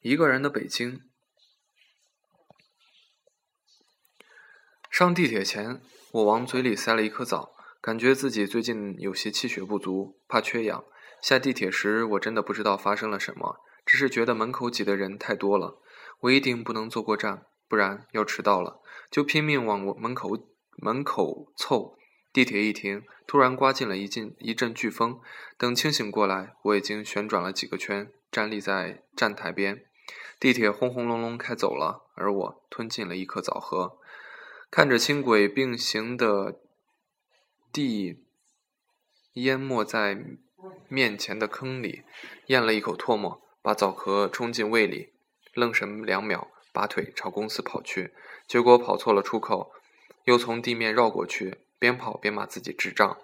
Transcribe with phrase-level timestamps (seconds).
[0.00, 1.00] 一个人的北京。
[4.88, 5.80] 上地铁前，
[6.12, 10.84] 我往嘴里塞了一颗枣，感觉自己最近有些气血不足，怕缺氧。
[11.20, 15.82] 下地铁时，我真的不知道发生了什么，只是觉得门口挤的人太多了，
[16.20, 18.80] 我一定不能坐过站，不然要迟到了。
[19.10, 20.30] 就拼命往我门口
[20.76, 21.98] 门口凑。
[22.32, 25.18] 地铁一停，突然刮进了一阵一阵飓风。
[25.56, 29.86] 等清醒过来，我已经旋转了几个圈，站立在站台边。
[30.40, 33.98] 地铁轰轰隆隆开走了，而我吞进了一颗枣核，
[34.70, 36.60] 看着轻轨并行的
[37.72, 38.22] 地
[39.34, 40.24] 淹没在
[40.88, 42.02] 面前的坑里，
[42.46, 45.12] 咽了一口唾沫，把枣核冲进胃里，
[45.54, 48.12] 愣神两秒，拔腿朝公司跑去。
[48.46, 49.72] 结果跑错了出口，
[50.24, 51.58] 又从地面绕过去。
[51.80, 53.18] 边跑边骂自己智障，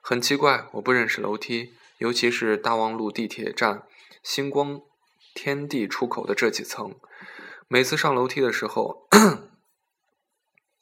[0.00, 3.82] 很奇怪，我不认识楼梯，尤其是大望路地铁站
[4.22, 4.80] 星光
[5.34, 6.94] 天地出口的这几层，
[7.68, 9.08] 每次上楼梯的时候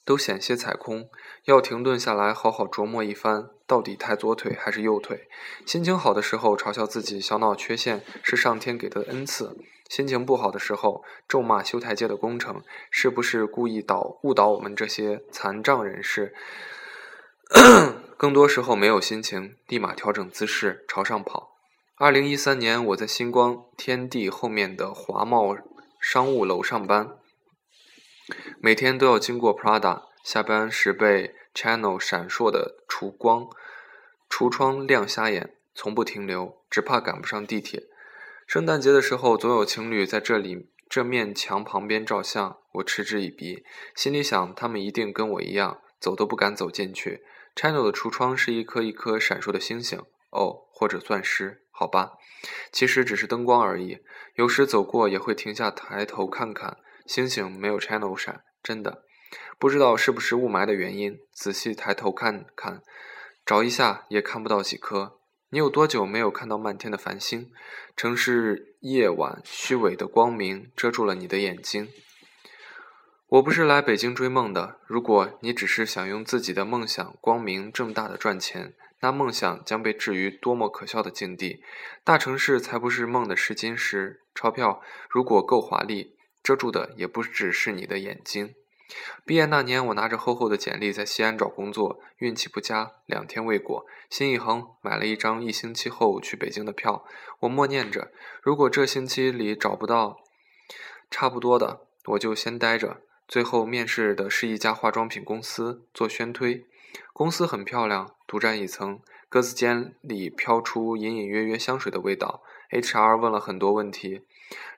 [0.04, 1.08] 都险些踩空，
[1.44, 5.28] 要停顿下来好好琢磨一番，到底抬左腿还是右腿。
[5.64, 9.56] 心情好的时候嘲笑自己小脑缺陷是上天给的恩赐，
[9.88, 16.34] 心情不好的时候咒骂修台阶的工程是不是故意导误导我们这些残障人士。
[18.16, 21.49] 更多时候没有心情，立马调整姿势朝上跑。
[22.02, 25.54] 二零一三年，我在星光天地后面的华贸
[26.00, 27.18] 商务楼上班，
[28.58, 33.50] 每天都要经过 Prada，下班时被 Channel 闪烁的橱光
[34.30, 37.88] 橱窗亮瞎眼，从不停留，只怕赶不上地铁。
[38.46, 43.62] 圣诞节的时候，总有情侣在这里这面墙旁边照相，我嗤之以鼻，
[43.94, 47.22] 心里想他们一定跟我一样，走都不敢走进去。
[47.54, 52.18] Channel 的橱窗是一颗一颗闪烁的星星，哦，或者钻石，好吧，
[52.70, 54.00] 其实只是灯光而已。
[54.34, 59.04] 有时走过也会停下抬头看看，星星没有 Channel 闪，真的。
[59.58, 62.82] 不知道是不是雾霾的原因，仔细抬头看看，
[63.46, 65.20] 找一下也看不到几颗。
[65.48, 67.50] 你有多久没有看到漫天的繁星？
[67.96, 71.88] 城市夜晚虚伪的光明遮住了你的眼睛。
[73.28, 74.76] 我不是来北京追梦的。
[74.86, 81.62] 如果你只是想用自己的梦想光明正大的赚钱，那梦想将被置于多么可笑的境地！
[82.04, 84.20] 大城市才不是梦的试金石。
[84.34, 88.54] 钞票如果够华丽，遮住的也不只是你的眼睛。
[89.24, 97.04] 毕业那年，我拿着厚厚的简历在西安找工作，运气不佳，两天未果，心一横，买了一张一星期后去北京的票。
[97.40, 98.10] 我默念着：
[98.42, 100.18] 如果这星期里找不到
[101.10, 103.02] 差不多的，我就先待着。
[103.28, 106.66] 最后面试的是一家化妆品公司，做宣推。
[107.12, 112.42] 公司很漂亮，独占一层，格子间里飘出隐隐约约香水的味道。
[112.70, 114.22] HR 问了很多问题，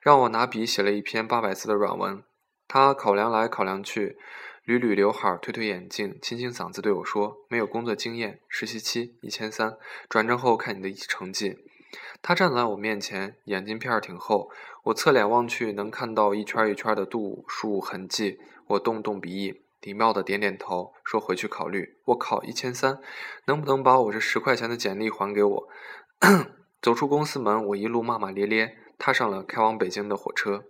[0.01, 2.23] 让我拿笔写了一篇八百字的软文。
[2.67, 4.17] 他考量来考量去，
[4.65, 9.77] 捋捋刘海，推推眼镜，清清嗓子对我说：“没有工作经验，实习期一千三，
[10.09, 11.57] 转正后看你的成绩。”
[12.23, 14.49] 他站在我面前，眼镜片挺厚，
[14.85, 18.39] 我侧脸望去能看到一圈一圈的度数痕迹。
[18.67, 21.97] 我动动鼻翼，礼貌的点点头，说回去考虑。
[22.05, 22.99] 我靠，一千三，
[23.47, 25.67] 能不能把我这十块钱的简历还给我？
[26.81, 30.63] 走出公司门，我一路骂骂咧咧，踏上了开往北京的火车。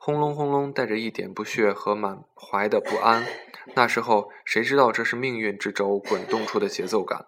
[0.00, 3.24] 轰隆轰隆，带着一点不屑和满怀的不安。
[3.74, 7.26] 那时候，谁知道这是命运之轴滚动出的节奏感？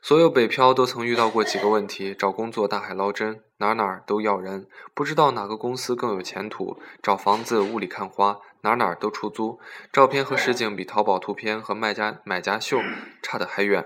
[0.00, 9.60] 所有北漂都曾遇到过几个问题：找工作大海捞针，哪哪都要人，不知道哪个公司更有前途；找房子雾里看花，哪哪都出租，
[9.92, 12.80] 照片和实景比淘宝图片和卖家买家秀
[13.20, 13.82] 差得还远；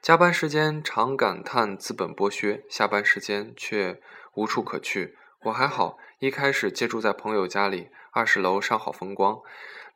[0.00, 4.00] 加班时间常感叹资本剥削，下班时间却
[4.34, 5.16] 无处可去。
[5.44, 9.40] 我还好，一开始借住在朋友家里，二十楼上好风光，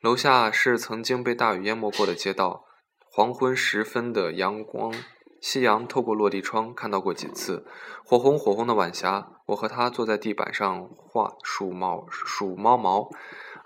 [0.01, 2.65] 楼下是曾经被大雨淹没过的街道，
[3.11, 4.93] 黄昏时分的阳光。
[5.41, 7.65] 夕阳透过落地窗看到过几次，
[8.05, 13.09] 火红火红的晚霞，我和他坐在地板上画数毛数猫毛，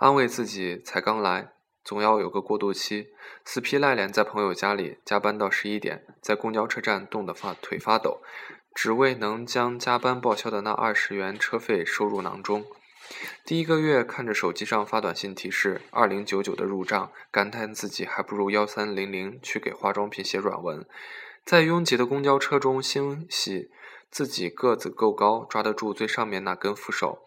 [0.02, 1.52] 安慰自己才刚来，
[1.84, 3.10] 总要有个过渡期。
[3.44, 8.20] 死皮赖脸在朋友家里加班到十一点，在公交车站冻得发腿发抖，
[8.74, 12.64] 只为能将加班报销的那二十元车费收入囊中。
[13.44, 20.84] 第一个月看着手机上发短信提示二零九九的入账，感叹自己还不如幺三零零去给化妆品写软文。
[21.44, 23.70] 在拥挤的公交车中，欣喜
[24.10, 27.20] 自己个子够高，抓得住最上面那根扶手；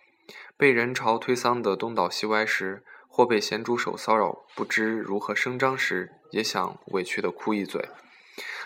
[0.57, 7.89] 被人潮推搡的东倒西歪时，或被咸猪手骚扰不知如何声张时，也想委屈的哭一嘴。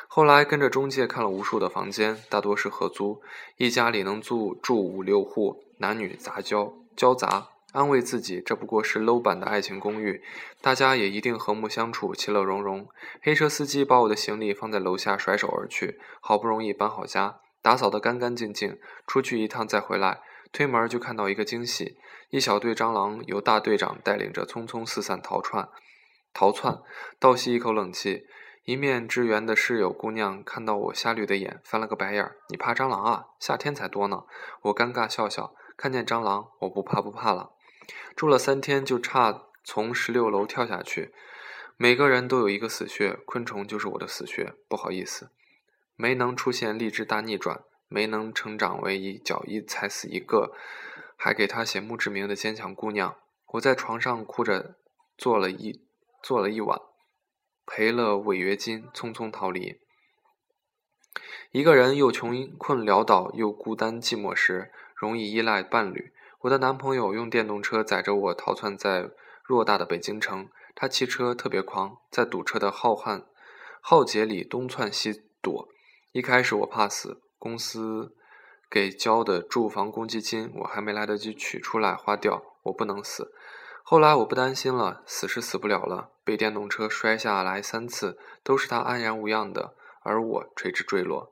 [0.07, 3.21] 后来跟着中介看了无数的房间，大多是合租，
[3.57, 7.49] 一家里能住住五六户，男女杂交交杂。
[7.71, 10.23] 安慰自己，这不过是 low 版的爱情公寓，
[10.59, 12.87] 大家也一定和睦相处，其乐融融。
[13.21, 15.99] 黑车司机把我的行李放在楼下，甩手而去。
[16.19, 20.21] 好不容易搬好家，打扫得干干净净，出去一趟再回来，
[20.51, 21.97] 推门就看到一个惊喜：
[22.29, 25.69] 一小队蟑螂由大队长带领着匆匆四散逃窜。
[26.33, 26.81] 逃窜，
[27.19, 28.25] 倒吸一口冷气。
[28.65, 33.25] 一面支援的室友姑娘看到我瞎绿的眼，翻了个白眼：“你怕蟑螂啊？
[33.39, 34.23] 夏天才多呢。”
[34.61, 37.51] 我尴尬笑笑，看见蟑螂，我不怕不怕了。
[38.15, 41.11] 住了三天，就差从十六楼跳下去。
[41.77, 44.53] 每个人都有一个死穴，昆虫就是我的死穴。
[44.67, 45.31] 不好意思，
[45.95, 50.53] 没能出现励志大逆转，没能成长为一脚一踩死一个，
[51.17, 53.17] 还给他写墓志铭的坚强姑娘。
[53.53, 54.77] 我在床上哭着
[55.17, 55.81] 坐了一
[56.23, 56.79] 坐了一晚，
[57.65, 59.81] 赔了违约金，匆匆逃离。
[61.51, 66.13] 一个人又穷困潦倒，又孤单寂寞时，容易依赖伴侣。
[66.41, 69.09] 我的男朋友用电动车载着我逃窜在
[69.47, 73.25] 偌大的北京城，他骑车特别狂，在堵车的浩瀚
[73.81, 75.67] 浩劫里东窜西躲。
[76.11, 78.13] 一开始我怕死，公司
[78.69, 83.33] 给交的住房公积金我还没来得及取出来花掉，我不能死。
[83.81, 91.31] 后来我不担心了，死是死不了了，被电动车摔下来三次，都是他安然无恙的，而我垂直坠落。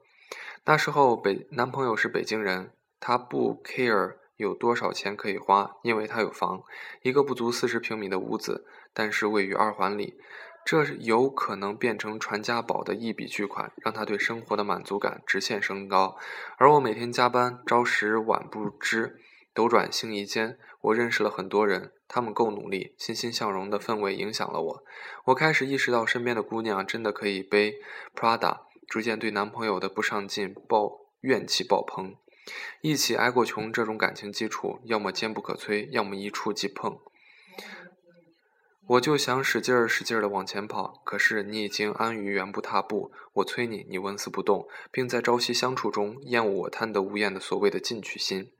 [0.65, 4.15] 那时候北男朋友是北京人，他不 care。
[4.37, 5.77] 有多少钱可以花？
[5.81, 6.61] 因为他有房，
[7.01, 10.19] 一个不足四十平米的屋子，但是位于二环里，
[10.67, 16.17] 这有可能变成传家宝的一笔巨款，让他对生活的满足感直线升高。
[16.57, 19.17] 而我每天加班，朝十晚不知，
[19.53, 24.83] 斗转星移间，我认识了很多人，他们够努力，欣欣向荣的氛围影响了我。
[25.27, 27.79] 我开始意识到，身边的姑娘真的可以背
[28.13, 32.17] Prada，逐渐对男朋友的不上进爆怨气爆棚。
[32.81, 36.99] 一起挨过穷，这种感情基础，要么坚不可摧，要么一触即碰。
[38.87, 43.11] 我就想使劲儿使劲儿的往前跑，可是你已经安于原步踏步。
[43.33, 48.51] 我催你，你纹丝不动，并在朝夕相处中厌恶我贪得无厌的所谓的进取心。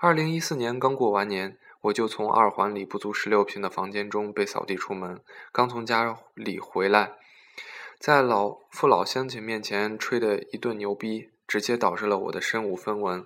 [0.00, 5.20] 二零一四年刚过完年，我就从二环里不足十六平的房间中被扫地出门。
[5.52, 7.12] 刚从家里回来，
[7.98, 11.30] 在老父老乡亲面前吹的一顿牛逼。
[11.48, 13.24] 直接导致了我的身无分文。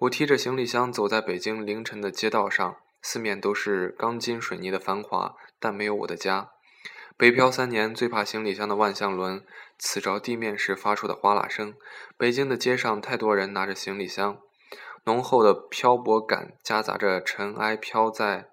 [0.00, 6.50] 我提着行李箱走在北京凌晨的街道上，四面都是钢筋水泥的繁华，但没有我的家。
[7.16, 9.42] 北漂三年，最怕行李箱的万向轮
[9.78, 11.74] 刺着地面时发出的哗啦声。
[12.18, 14.40] 北京的街上太多人拿着行李箱，
[15.04, 18.50] 浓厚的漂泊感夹杂着尘埃飘在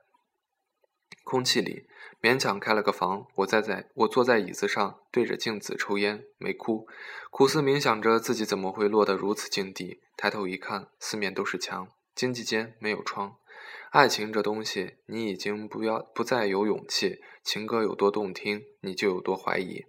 [1.24, 1.88] 空气里。
[2.22, 6.88] 勉强开了个房，我在在我坐在椅子上，对着镜子抽烟，没哭，
[7.30, 10.00] 苦思冥想着自己怎么会落得如此境地。
[10.16, 13.36] 抬头一看，四面都是墙，经济间没有窗。
[13.94, 17.22] 爱情这东西，你已经不要不再有勇气。
[17.44, 19.86] 情歌有多动听，你就有多怀疑。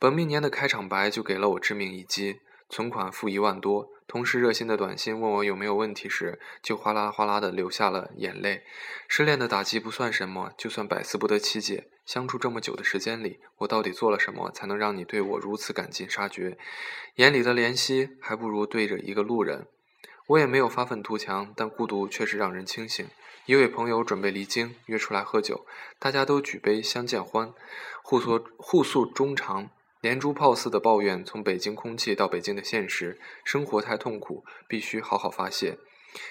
[0.00, 2.40] 本命年的开场白就给了我致命一击。
[2.68, 8.64] 存款负一万多，同事热心的短信问我有没有问题时，就哗啦哗啦的流下了眼泪。
[9.06, 16.58] 失恋的打击不算什么，就算百思不得其解，相处这么久的时间里，我到底做了什么，才能让你对我如此赶尽杀绝？
[17.14, 19.68] 眼里的怜惜，还不如对着一个路人。
[20.28, 23.06] 我也没有发愤图强，但孤独确实让人清醒。
[23.46, 25.66] 一位朋友准备离京，约出来喝酒，
[25.98, 27.52] 大家都举杯相见欢，
[28.02, 29.70] 互说互诉衷肠。
[30.00, 35.78] 连珠炮似的抱怨，从北京空气到北京的现实，生活太痛苦，必须好好发泄。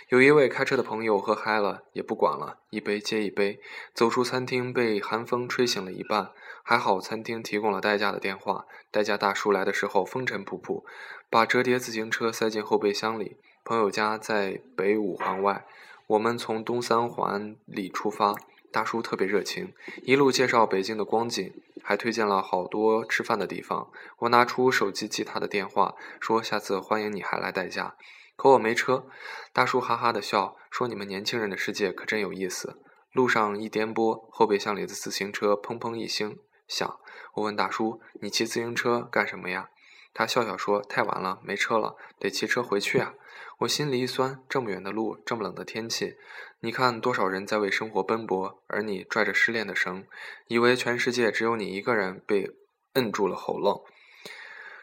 [0.10, 3.60] 有一位开车的朋友喝嗨了，也不管了，一杯接一杯，
[3.94, 6.32] 走出餐厅被寒风吹醒了一半。
[6.64, 10.84] 还好餐厅提供了代驾的电话，代驾大叔来的时候风尘仆仆，
[11.30, 13.38] 把折叠自行车塞进后备箱里。
[13.64, 15.66] 朋友家在北五环外，
[16.08, 18.36] 我们从东三环里出发。
[18.72, 21.54] 大叔特别热情，一路介绍北京的光景，
[21.84, 23.92] 还推荐了好多吃饭的地方。
[24.20, 27.96] 我拿出手机记他的电话，说下次欢迎你还来代驾。
[28.36, 29.06] 可我没车。
[29.54, 32.80] 大叔哈哈的笑，说你们年轻人的世界可真有意思。
[33.12, 36.38] 路上一颠簸，后备箱里的自行车砰砰一声
[36.68, 36.98] 响。
[37.34, 39.70] 我问大叔：“你骑自行车干什么呀？”
[40.14, 43.14] 他笑笑说：“太晚了，没车了，得骑车回去啊。”
[43.60, 46.16] 我心里一酸，这么远的路，这么冷的天气，
[46.62, 50.06] 你看多少人在为生活奔波，而你拽着失恋的绳，
[50.48, 52.50] 以为全世界只有你一个人被
[52.94, 53.86] 摁住了喉咙。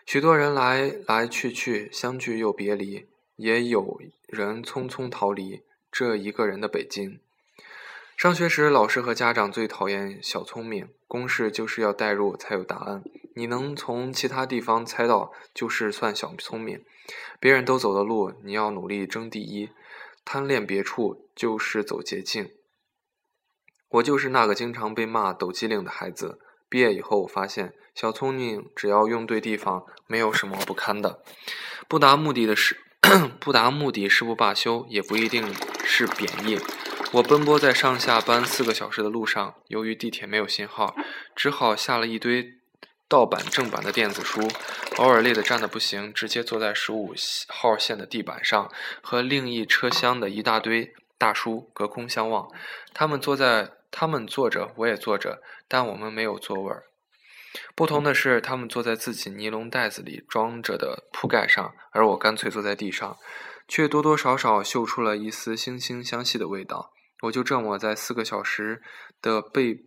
[0.06, 7.20] 许多人来来去去，相聚又别离，也有人匆匆逃离这一个人的北京。
[8.18, 13.04] 上学时，老师和家长最讨厌小聪明，公式就是要代入才有答案。
[13.37, 16.84] 你能从其他地方猜到，就是算小聪明。
[17.38, 19.70] 别人都走的路，你要努力争第一。
[20.25, 22.50] 贪恋别处，就是走捷径。
[23.88, 26.40] 我就是那个经常被骂抖机灵的孩子。
[26.68, 31.22] 毕业以后，我发现小聪明只要用对地方，没有什么不堪的。
[31.87, 32.80] 不达目的的事，
[33.38, 36.58] 不达目的誓不罢休，也不一定是贬义。
[37.12, 40.94] 我奔波在上下班四个小时的路上，由于地铁没有信号，
[41.34, 42.58] 只好下了一堆
[43.08, 44.46] 盗版正版的电子书。
[44.98, 47.14] 偶尔累得站得不行，直接坐在十五
[47.48, 52.46] 号线的地板上，和另一车厢的一大堆大叔隔空相望。
[52.92, 56.84] 他们坐在，他们坐着，我也坐着，但我们没有座位儿。
[57.74, 63.16] 不同的是，他们坐在自己尼龙袋子里装着的铺盖上，而我干脆坐在地上，
[63.66, 66.92] 却多多少少嗅出了一丝惺惺相惜的味道。
[67.22, 68.82] 我就这么在四个小时
[69.20, 69.84] 的被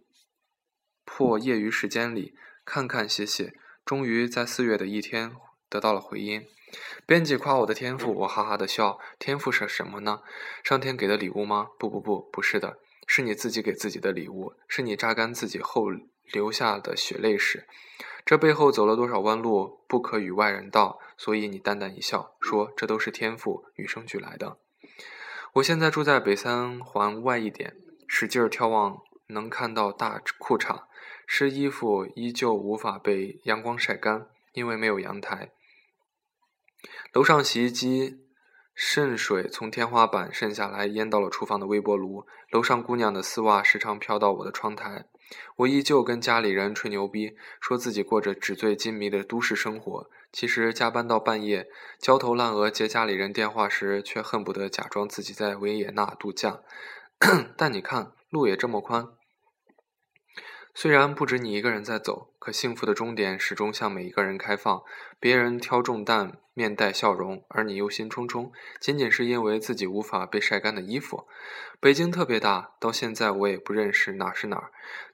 [1.06, 2.36] 迫业余时间里
[2.66, 3.54] 看看写写，
[3.86, 5.36] 终于在四月的一天
[5.70, 6.46] 得到了回音。
[7.06, 9.00] 编辑夸我的天赋，我哈哈的笑。
[9.20, 10.22] 天赋是什么呢？
[10.64, 11.70] 上天给的礼物吗？
[11.78, 15.90] 不不不，不是的，是你自己给自己的礼物，是你榨干自己后
[16.32, 17.68] 留下的血泪史。
[18.26, 21.00] 这背后走了多少弯路，不可与外人道。
[21.18, 24.58] 所以你淡淡一笑，说这都是天赋与生俱来的。
[25.56, 27.76] 我现在住在北三环外一点，
[28.08, 30.84] 使劲儿眺望，能看到大裤衩，
[31.28, 35.52] 湿衣服依旧无法被阳光晒干，因为没有阳台。
[37.12, 38.22] 楼上洗衣机
[38.74, 42.26] 渗水从天花板渗下来，淹到了厨房的微波炉。
[42.50, 45.08] 楼上姑娘的丝袜时常飘到我的窗台。
[45.58, 50.10] 我依旧跟家里人吹牛逼，说自己过着纸醉金迷的都市生活。
[50.32, 51.68] 其实加班到半夜，
[52.00, 56.62] 焦头烂额接家里人电话时，却恨不得假装自己在维也纳度假。
[57.58, 59.10] 但你看，路也这么宽。
[60.74, 64.82] 虽然不止你一个人在走，可幸福的终点始终向每一个人开放。
[65.20, 71.28] 别人挑重担，面带笑容，而你忧心忡忡，仅仅是因为自己无法被晒干的衣服。
[71.80, 74.72] 北京特别大，到现在我也不认识哪是哪儿。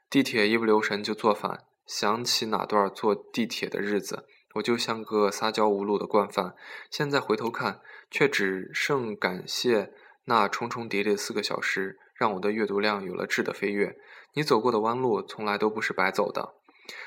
[0.10, 4.25] 地铁一不留神就坐反，想起哪段坐地铁的日子，
[4.56, 6.56] 我就像个撒娇无路的惯犯。
[6.89, 9.94] 现在回头看，却只剩感谢
[10.25, 13.98] 那重重叠叠四个小时，让我的阅读量有了质的飞跃。
[14.34, 16.56] 你走过的弯路，从来都不是白走的。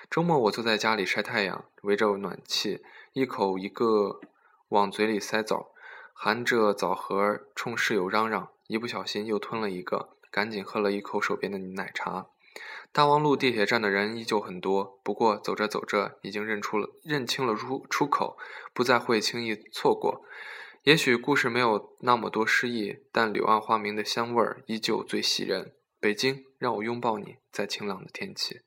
[0.08, 2.82] 周末我坐在家里晒太阳，围着暖气，
[3.12, 4.20] 一口一个
[4.68, 5.72] 往嘴里塞枣，
[6.12, 12.26] 含着枣核冲室友嚷嚷，一不小心又吞了一个，赶紧喝了一口手边的奶茶。
[12.92, 18.36] 大望路地铁站的人依旧很多，不过走着走着，已经认出了认清了出出口，
[18.74, 20.24] 不再会轻易错过。
[20.82, 25.74] 也许故事没有那么多诗意，但柳暗花明的香味儿依旧最喜人。
[26.00, 28.62] 北京，让我拥抱你，在晴朗的天气。